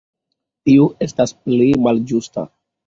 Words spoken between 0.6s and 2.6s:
Tio estas plej malĝusta.